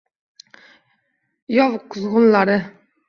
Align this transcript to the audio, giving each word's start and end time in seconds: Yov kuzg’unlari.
Yov 1.55 1.77
kuzg’unlari. 1.89 2.57